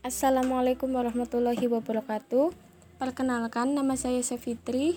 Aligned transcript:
Assalamualaikum 0.00 0.96
warahmatullahi 0.96 1.60
wabarakatuh. 1.68 2.56
Perkenalkan, 2.96 3.76
nama 3.76 4.00
saya 4.00 4.24
Sevitri. 4.24 4.96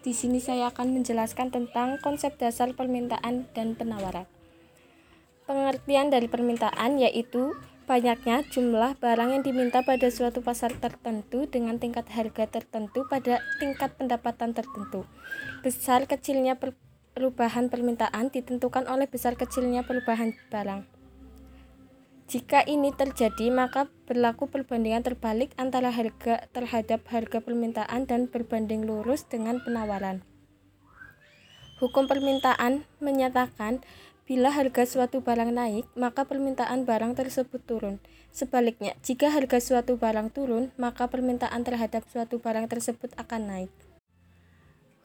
Di 0.00 0.16
sini 0.16 0.40
saya 0.40 0.72
akan 0.72 0.96
menjelaskan 0.96 1.52
tentang 1.52 2.00
konsep 2.00 2.32
dasar 2.40 2.72
permintaan 2.72 3.44
dan 3.52 3.76
penawaran. 3.76 4.24
Pengertian 5.44 6.08
dari 6.08 6.32
permintaan 6.32 6.96
yaitu 6.96 7.52
banyaknya 7.84 8.40
jumlah 8.48 8.96
barang 8.96 9.36
yang 9.36 9.44
diminta 9.44 9.84
pada 9.84 10.08
suatu 10.08 10.40
pasar 10.40 10.72
tertentu 10.80 11.44
dengan 11.44 11.76
tingkat 11.76 12.08
harga 12.08 12.48
tertentu 12.48 13.04
pada 13.04 13.44
tingkat 13.60 14.00
pendapatan 14.00 14.56
tertentu. 14.56 15.04
Besar 15.60 16.08
kecilnya 16.08 16.56
perubahan 17.12 17.68
permintaan 17.68 18.32
ditentukan 18.32 18.88
oleh 18.88 19.12
besar 19.12 19.36
kecilnya 19.36 19.84
perubahan 19.84 20.32
barang. 20.48 20.97
Jika 22.28 22.60
ini 22.68 22.92
terjadi, 22.92 23.48
maka 23.48 23.88
berlaku 24.04 24.52
perbandingan 24.52 25.00
terbalik 25.00 25.48
antara 25.56 25.88
harga 25.88 26.44
terhadap 26.52 27.08
harga 27.08 27.40
permintaan 27.40 28.04
dan 28.04 28.28
berbanding 28.28 28.84
lurus 28.84 29.24
dengan 29.24 29.64
penawaran. 29.64 30.20
Hukum 31.80 32.04
permintaan 32.04 32.84
menyatakan 33.00 33.80
bila 34.28 34.52
harga 34.52 34.84
suatu 34.84 35.24
barang 35.24 35.56
naik, 35.56 35.88
maka 35.96 36.28
permintaan 36.28 36.84
barang 36.84 37.16
tersebut 37.16 37.64
turun. 37.64 37.96
Sebaliknya, 38.28 38.92
jika 39.00 39.32
harga 39.32 39.56
suatu 39.56 39.96
barang 39.96 40.28
turun, 40.28 40.68
maka 40.76 41.08
permintaan 41.08 41.64
terhadap 41.64 42.04
suatu 42.12 42.44
barang 42.44 42.68
tersebut 42.68 43.08
akan 43.16 43.42
naik. 43.48 43.72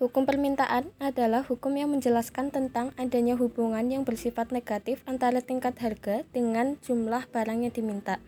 Hukum 0.03 0.27
permintaan 0.27 0.91
adalah 0.99 1.47
hukum 1.47 1.79
yang 1.79 1.95
menjelaskan 1.95 2.51
tentang 2.51 2.91
adanya 2.99 3.39
hubungan 3.39 3.87
yang 3.87 4.03
bersifat 4.03 4.51
negatif 4.51 4.99
antara 5.07 5.39
tingkat 5.39 5.79
harga 5.79 6.27
dengan 6.35 6.75
jumlah 6.83 7.31
barang 7.31 7.63
yang 7.63 7.71
diminta. 7.71 8.19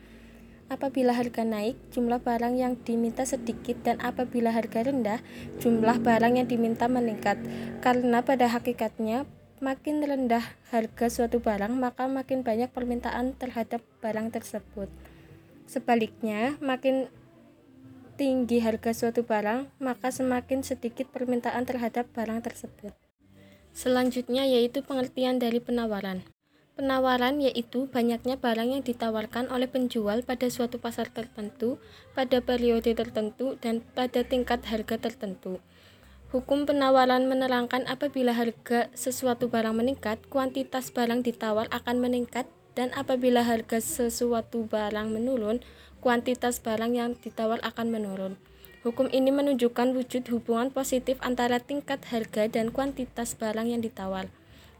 Apabila 0.71 1.11
harga 1.11 1.43
naik, 1.43 1.75
jumlah 1.91 2.23
barang 2.23 2.55
yang 2.55 2.79
diminta 2.79 3.27
sedikit 3.27 3.75
dan 3.83 3.99
apabila 3.99 4.55
harga 4.55 4.87
rendah, 4.87 5.19
jumlah 5.59 5.99
barang 5.99 6.39
yang 6.39 6.47
diminta 6.47 6.87
meningkat. 6.87 7.35
Karena 7.83 8.23
pada 8.23 8.47
hakikatnya, 8.55 9.27
makin 9.59 9.99
rendah 9.99 10.47
harga 10.71 11.11
suatu 11.11 11.43
barang, 11.43 11.75
maka 11.75 12.07
makin 12.07 12.47
banyak 12.47 12.71
permintaan 12.71 13.35
terhadap 13.35 13.83
barang 13.99 14.31
tersebut. 14.31 14.87
Sebaliknya, 15.67 16.55
makin 16.63 17.11
tinggi 18.15 18.63
harga 18.63 18.95
suatu 18.95 19.27
barang, 19.27 19.67
maka 19.83 20.07
semakin 20.09 20.63
sedikit 20.63 21.11
permintaan 21.11 21.67
terhadap 21.67 22.07
barang 22.15 22.41
tersebut. 22.41 22.95
Selanjutnya 23.75 24.47
yaitu 24.47 24.79
pengertian 24.81 25.35
dari 25.35 25.59
penawaran. 25.59 26.23
Penawaran 26.79 27.39
yaitu 27.39 27.87
banyaknya 27.87 28.35
barang 28.39 28.67
yang 28.71 28.83
ditawarkan 28.83 29.51
oleh 29.51 29.67
penjual 29.67 30.23
pada 30.23 30.47
suatu 30.47 30.79
pasar 30.79 31.11
tertentu, 31.11 31.79
pada 32.15 32.39
periode 32.39 32.91
tertentu, 32.91 33.59
dan 33.59 33.83
pada 33.95 34.23
tingkat 34.23 34.63
harga 34.67 34.95
tertentu. 34.99 35.59
Hukum 36.35 36.67
penawaran 36.67 37.31
menerangkan 37.31 37.87
apabila 37.87 38.35
harga 38.35 38.91
sesuatu 38.91 39.47
barang 39.47 39.71
meningkat, 39.71 40.19
kuantitas 40.27 40.91
barang 40.91 41.23
ditawar 41.23 41.71
akan 41.71 42.03
meningkat, 42.03 42.43
dan 42.75 42.91
apabila 42.93 43.41
harga 43.41 43.79
sesuatu 43.79 44.67
barang 44.67 45.07
menurun, 45.09 45.63
kuantitas 46.03 46.59
barang 46.61 46.93
yang 46.93 47.15
ditawar 47.17 47.57
akan 47.63 47.89
menurun. 47.89 48.33
Hukum 48.85 49.09
ini 49.09 49.33
menunjukkan 49.33 49.97
wujud 49.97 50.29
hubungan 50.29 50.69
positif 50.69 51.17
antara 51.25 51.57
tingkat 51.57 52.05
harga 52.13 52.45
dan 52.45 52.69
kuantitas 52.69 53.33
barang 53.33 53.73
yang 53.73 53.81
ditawar. 53.81 54.29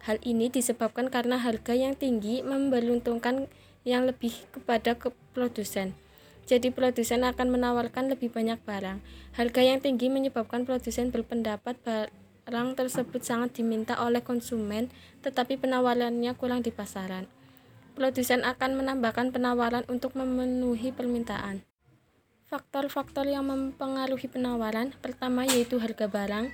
Hal 0.06 0.22
ini 0.22 0.54
disebabkan 0.54 1.10
karena 1.10 1.42
harga 1.42 1.74
yang 1.74 1.98
tinggi 1.98 2.46
memberuntungkan 2.46 3.50
yang 3.82 4.06
lebih 4.06 4.46
kepada 4.54 4.94
ke 4.94 5.10
produsen. 5.34 5.98
Jadi 6.46 6.70
produsen 6.70 7.26
akan 7.26 7.58
menawarkan 7.58 8.14
lebih 8.14 8.30
banyak 8.30 8.62
barang. 8.62 9.02
Harga 9.34 9.62
yang 9.66 9.82
tinggi 9.82 10.14
menyebabkan 10.14 10.70
produsen 10.70 11.10
berpendapat 11.10 11.74
barang 11.82 12.78
tersebut 12.78 13.26
sangat 13.26 13.58
diminta 13.58 13.98
oleh 13.98 14.22
konsumen, 14.22 14.94
tetapi 15.26 15.58
penawarannya 15.58 16.38
kurang 16.38 16.62
di 16.62 16.70
pasaran 16.70 17.26
produsen 17.96 18.44
akan 18.44 18.76
menambahkan 18.76 19.32
penawaran 19.32 19.88
untuk 19.88 20.14
memenuhi 20.20 20.92
permintaan. 20.92 21.64
Faktor-faktor 22.46 23.26
yang 23.26 23.48
mempengaruhi 23.48 24.30
penawaran 24.30 24.94
pertama 25.00 25.48
yaitu 25.48 25.82
harga 25.82 26.06
barang, 26.06 26.54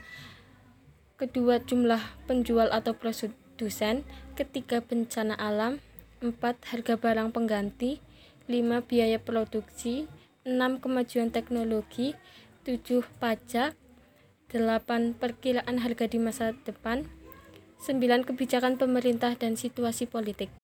kedua 1.17 1.59
jumlah 1.59 1.99
penjual 2.29 2.69
atau 2.69 2.93
produsen, 2.95 4.05
ketiga 4.37 4.79
bencana 4.79 5.35
alam, 5.35 5.81
empat 6.21 6.61
harga 6.69 6.95
barang 6.95 7.33
pengganti, 7.33 7.99
lima 8.45 8.85
biaya 8.85 9.17
produksi, 9.17 10.05
enam 10.45 10.77
kemajuan 10.77 11.33
teknologi, 11.33 12.13
tujuh 12.63 13.01
pajak, 13.17 13.73
delapan 14.47 15.17
perkiraan 15.17 15.81
harga 15.81 16.05
di 16.05 16.21
masa 16.21 16.53
depan, 16.63 17.09
sembilan 17.81 18.25
kebijakan 18.29 18.77
pemerintah 18.77 19.33
dan 19.33 19.57
situasi 19.57 20.05
politik. 20.05 20.60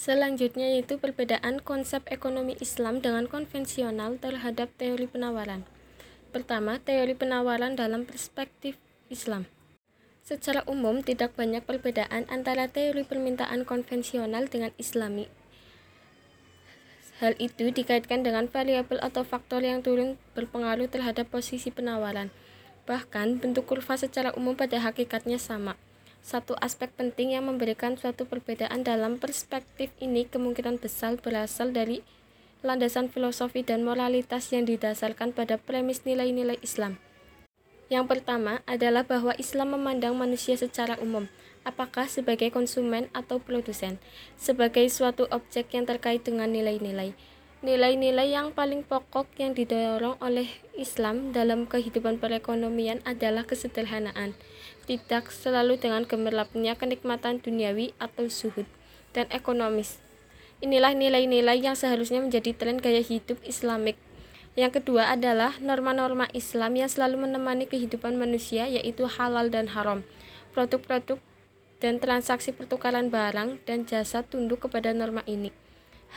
Selanjutnya 0.00 0.72
yaitu 0.72 0.96
perbedaan 0.96 1.60
konsep 1.60 2.00
ekonomi 2.08 2.56
Islam 2.56 3.04
dengan 3.04 3.28
konvensional 3.28 4.16
terhadap 4.16 4.72
teori 4.80 5.04
penawaran. 5.04 5.68
Pertama, 6.32 6.80
teori 6.80 7.12
penawaran 7.12 7.76
dalam 7.76 8.08
perspektif 8.08 8.80
Islam. 9.12 9.44
Secara 10.24 10.64
umum, 10.64 11.04
tidak 11.04 11.36
banyak 11.36 11.60
perbedaan 11.68 12.24
antara 12.32 12.64
teori 12.72 13.04
permintaan 13.04 13.68
konvensional 13.68 14.48
dengan 14.48 14.72
Islami. 14.80 15.28
Hal 17.20 17.36
itu 17.36 17.68
dikaitkan 17.68 18.24
dengan 18.24 18.48
variabel 18.48 19.04
atau 19.04 19.20
faktor 19.20 19.60
yang 19.60 19.84
turun 19.84 20.16
berpengaruh 20.32 20.88
terhadap 20.88 21.28
posisi 21.28 21.68
penawaran. 21.68 22.32
Bahkan, 22.88 23.44
bentuk 23.44 23.68
kurva 23.68 24.00
secara 24.00 24.32
umum 24.32 24.56
pada 24.56 24.80
hakikatnya 24.80 25.36
sama. 25.36 25.76
Satu 26.20 26.52
aspek 26.60 26.92
penting 26.94 27.32
yang 27.32 27.48
memberikan 27.48 27.96
suatu 27.96 28.28
perbedaan 28.28 28.84
dalam 28.84 29.16
perspektif 29.16 29.88
ini 29.98 30.28
kemungkinan 30.28 30.76
besar 30.76 31.16
berasal 31.16 31.72
dari 31.72 32.04
landasan 32.60 33.08
filosofi 33.08 33.64
dan 33.64 33.82
moralitas 33.82 34.52
yang 34.52 34.68
didasarkan 34.68 35.32
pada 35.32 35.56
premis 35.56 36.04
nilai-nilai 36.04 36.60
Islam. 36.60 37.00
Yang 37.90 38.06
pertama 38.06 38.62
adalah 38.68 39.02
bahwa 39.02 39.34
Islam 39.40 39.74
memandang 39.74 40.14
manusia 40.14 40.54
secara 40.54 40.94
umum, 41.02 41.26
apakah 41.66 42.06
sebagai 42.06 42.52
konsumen 42.54 43.10
atau 43.10 43.42
produsen, 43.42 43.98
sebagai 44.38 44.86
suatu 44.92 45.26
objek 45.32 45.74
yang 45.74 45.88
terkait 45.88 46.22
dengan 46.22 46.52
nilai-nilai. 46.52 47.16
Nilai-nilai 47.60 48.32
yang 48.32 48.56
paling 48.56 48.80
pokok 48.80 49.36
yang 49.36 49.52
didorong 49.52 50.16
oleh 50.24 50.48
Islam 50.80 51.36
dalam 51.36 51.68
kehidupan 51.68 52.16
perekonomian 52.16 53.04
adalah 53.04 53.44
kesederhanaan, 53.44 54.32
tidak 54.88 55.28
selalu 55.28 55.76
dengan 55.76 56.08
gemerlapnya 56.08 56.72
kenikmatan 56.80 57.36
duniawi 57.36 57.92
atau 58.00 58.32
suhud, 58.32 58.64
dan 59.12 59.28
ekonomis. 59.28 60.00
Inilah 60.64 60.96
nilai-nilai 60.96 61.60
yang 61.60 61.76
seharusnya 61.76 62.24
menjadi 62.24 62.56
tren 62.56 62.80
gaya 62.80 63.04
hidup 63.04 63.36
Islamik. 63.44 64.00
Yang 64.56 64.80
kedua 64.80 65.12
adalah 65.12 65.60
norma-norma 65.60 66.32
Islam 66.32 66.80
yang 66.80 66.88
selalu 66.88 67.28
menemani 67.28 67.68
kehidupan 67.68 68.16
manusia, 68.16 68.72
yaitu 68.72 69.04
halal 69.04 69.52
dan 69.52 69.76
haram. 69.76 70.00
Produk-produk 70.56 71.20
dan 71.76 72.00
transaksi 72.00 72.56
pertukaran 72.56 73.12
barang 73.12 73.60
dan 73.68 73.84
jasa 73.84 74.24
tunduk 74.24 74.64
kepada 74.64 74.96
norma 74.96 75.20
ini. 75.28 75.52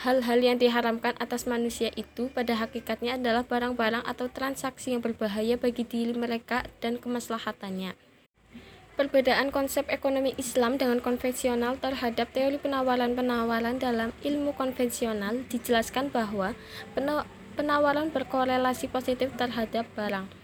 Hal-hal 0.02 0.42
yang 0.42 0.58
diharamkan 0.58 1.14
atas 1.22 1.46
manusia 1.46 1.94
itu 1.94 2.34
pada 2.34 2.58
hakikatnya 2.58 3.22
adalah 3.22 3.46
barang-barang 3.46 4.02
atau 4.10 4.26
transaksi 4.26 4.98
yang 4.98 5.06
berbahaya 5.06 5.54
bagi 5.54 5.86
diri 5.86 6.18
mereka 6.18 6.66
dan 6.82 6.98
kemaslahatannya. 6.98 7.94
Perbedaan 8.98 9.54
konsep 9.54 9.86
ekonomi 9.90 10.34
Islam 10.42 10.82
dengan 10.82 11.02
konvensional 11.02 11.82
terhadap 11.82 12.30
teori 12.34 12.62
penawaran-penawaran 12.62 13.82
dalam 13.82 14.14
ilmu 14.22 14.54
konvensional 14.54 15.46
dijelaskan 15.50 16.10
bahwa 16.14 16.54
penawaran 17.58 18.10
berkorelasi 18.14 18.90
positif 18.90 19.34
terhadap 19.38 19.90
barang 19.98 20.43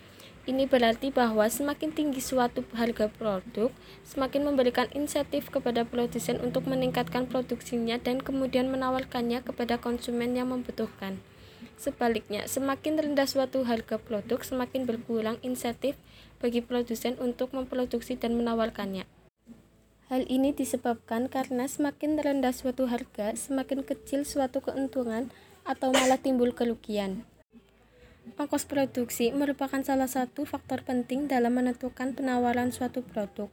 ini 0.49 0.65
berarti 0.65 1.13
bahwa 1.13 1.45
semakin 1.45 1.93
tinggi 1.93 2.17
suatu 2.25 2.65
harga 2.73 3.05
produk, 3.05 3.69
semakin 4.01 4.49
memberikan 4.49 4.89
insentif 4.97 5.53
kepada 5.53 5.85
produsen 5.85 6.41
untuk 6.41 6.65
meningkatkan 6.65 7.29
produksinya 7.29 8.01
dan 8.01 8.17
kemudian 8.17 8.73
menawarkannya 8.73 9.45
kepada 9.45 9.77
konsumen 9.77 10.33
yang 10.33 10.49
membutuhkan. 10.49 11.21
Sebaliknya, 11.77 12.49
semakin 12.49 12.97
rendah 12.97 13.29
suatu 13.29 13.61
harga 13.63 14.01
produk, 14.01 14.41
semakin 14.41 14.89
berkurang 14.89 15.37
insentif 15.45 15.93
bagi 16.41 16.65
produsen 16.65 17.15
untuk 17.21 17.53
memproduksi 17.53 18.17
dan 18.17 18.33
menawarkannya. 18.35 19.05
Hal 20.09 20.25
ini 20.25 20.51
disebabkan 20.57 21.29
karena 21.29 21.69
semakin 21.69 22.17
rendah 22.17 22.51
suatu 22.51 22.89
harga, 22.89 23.37
semakin 23.37 23.85
kecil 23.85 24.25
suatu 24.25 24.65
keuntungan 24.65 25.29
atau 25.61 25.93
malah 25.93 26.17
timbul 26.17 26.49
kerugian. 26.49 27.29
Ongkos 28.39 28.63
produksi 28.63 29.35
merupakan 29.35 29.83
salah 29.83 30.07
satu 30.07 30.47
faktor 30.47 30.87
penting 30.87 31.27
dalam 31.27 31.59
menentukan 31.59 32.15
penawaran 32.15 32.71
suatu 32.71 33.03
produk. 33.03 33.51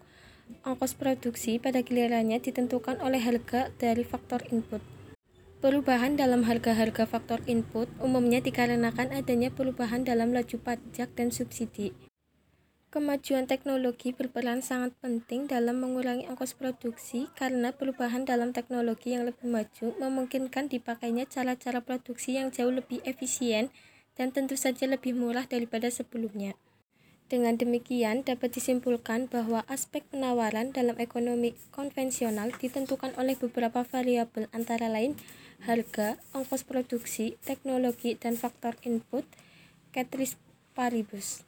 Ongkos 0.62 0.94
produksi 0.94 1.58
pada 1.58 1.82
gilirannya 1.82 2.38
ditentukan 2.38 3.02
oleh 3.02 3.18
harga 3.18 3.74
dari 3.82 4.06
faktor 4.06 4.46
input. 4.54 4.78
Perubahan 5.58 6.14
dalam 6.14 6.46
harga-harga 6.46 7.08
faktor 7.08 7.42
input 7.50 7.90
umumnya 7.98 8.38
dikarenakan 8.38 9.10
adanya 9.10 9.50
perubahan 9.50 10.06
dalam 10.06 10.30
laju 10.30 10.60
pajak 10.62 11.10
dan 11.18 11.34
subsidi. 11.34 11.96
Kemajuan 12.86 13.50
teknologi 13.50 14.14
berperan 14.14 14.62
sangat 14.62 14.94
penting 15.02 15.50
dalam 15.50 15.82
mengurangi 15.82 16.30
ongkos 16.30 16.54
produksi 16.54 17.26
karena 17.34 17.74
perubahan 17.74 18.22
dalam 18.22 18.54
teknologi 18.54 19.12
yang 19.12 19.26
lebih 19.26 19.50
maju 19.50 19.98
memungkinkan 19.98 20.70
dipakainya 20.70 21.26
cara-cara 21.26 21.82
produksi 21.82 22.38
yang 22.38 22.54
jauh 22.54 22.70
lebih 22.70 23.02
efisien 23.02 23.74
dan 24.16 24.32
tentu 24.34 24.56
saja 24.58 24.84
lebih 24.90 25.14
murah 25.14 25.46
daripada 25.46 25.88
sebelumnya. 25.88 26.56
Dengan 27.26 27.58
demikian, 27.58 28.22
dapat 28.22 28.54
disimpulkan 28.54 29.26
bahwa 29.26 29.66
aspek 29.66 30.06
penawaran 30.14 30.70
dalam 30.70 30.94
ekonomi 31.02 31.58
konvensional 31.74 32.54
ditentukan 32.54 33.14
oleh 33.18 33.34
beberapa 33.34 33.82
variabel 33.82 34.46
antara 34.54 34.86
lain 34.86 35.18
harga, 35.66 36.20
ongkos 36.36 36.62
produksi, 36.62 37.34
teknologi, 37.42 38.14
dan 38.14 38.38
faktor 38.38 38.78
input, 38.86 39.24
Catrice 39.90 40.38
Paribus. 40.76 41.46